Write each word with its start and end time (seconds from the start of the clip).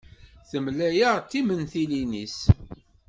Temlaya-ɣ-d 0.49 1.25
timentilin-is. 1.31 2.39